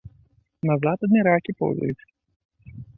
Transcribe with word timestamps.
Назад 0.69 0.97
адны 1.09 1.19
ракі 1.29 1.51
поўзаюць. 1.63 2.03